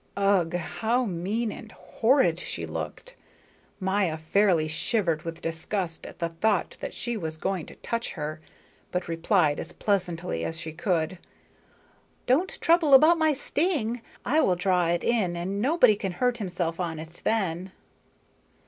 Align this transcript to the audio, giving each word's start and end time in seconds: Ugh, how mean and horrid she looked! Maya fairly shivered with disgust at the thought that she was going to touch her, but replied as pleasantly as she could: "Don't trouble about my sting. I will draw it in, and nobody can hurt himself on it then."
Ugh, 0.17 0.55
how 0.55 1.05
mean 1.05 1.51
and 1.51 1.71
horrid 1.73 2.39
she 2.39 2.65
looked! 2.65 3.13
Maya 3.79 4.17
fairly 4.17 4.67
shivered 4.67 5.21
with 5.21 5.43
disgust 5.43 6.07
at 6.07 6.17
the 6.17 6.29
thought 6.29 6.75
that 6.79 6.91
she 6.95 7.15
was 7.15 7.37
going 7.37 7.67
to 7.67 7.75
touch 7.75 8.13
her, 8.13 8.41
but 8.91 9.07
replied 9.07 9.59
as 9.59 9.73
pleasantly 9.73 10.43
as 10.43 10.59
she 10.59 10.73
could: 10.73 11.19
"Don't 12.25 12.59
trouble 12.61 12.95
about 12.95 13.19
my 13.19 13.33
sting. 13.33 14.01
I 14.25 14.41
will 14.41 14.55
draw 14.55 14.87
it 14.87 15.03
in, 15.03 15.35
and 15.37 15.61
nobody 15.61 15.95
can 15.95 16.13
hurt 16.13 16.39
himself 16.39 16.79
on 16.79 16.97
it 16.97 17.21
then." 17.23 17.71